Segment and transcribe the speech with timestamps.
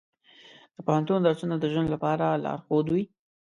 [0.75, 3.03] د پوهنتون درسونه د ژوند لپاره لارښود وي.